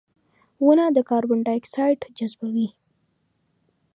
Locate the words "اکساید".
1.59-1.99